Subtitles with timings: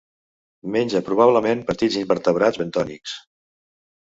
[0.75, 3.15] Menja probablement petits invertebrats bentònics.